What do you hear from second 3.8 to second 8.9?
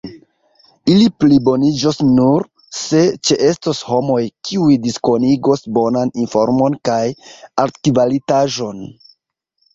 homoj kiuj diskonigos bonan informon kaj altkvalitaĵon.